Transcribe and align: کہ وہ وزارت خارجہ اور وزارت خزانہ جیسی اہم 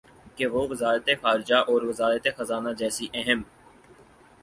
کہ 0.37 0.45
وہ 0.47 0.61
وزارت 0.69 1.09
خارجہ 1.21 1.55
اور 1.67 1.81
وزارت 1.81 2.27
خزانہ 2.37 2.69
جیسی 2.77 3.07
اہم 3.13 3.41